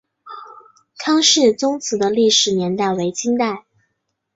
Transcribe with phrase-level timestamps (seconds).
[0.97, 3.65] 康氏宗祠的历史年代为清代。